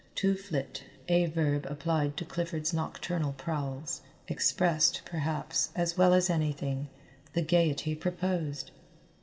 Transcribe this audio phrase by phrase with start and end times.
[0.15, 6.89] To flit, a verb applied to Clifford's nocturnal prowls, expressed, perhaps, as well as anything,
[7.33, 8.71] the gaiety proposed.